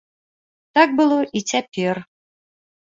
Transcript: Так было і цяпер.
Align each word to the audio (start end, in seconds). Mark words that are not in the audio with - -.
Так 0.79 0.89
было 1.01 1.19
і 1.39 1.45
цяпер. 1.51 1.95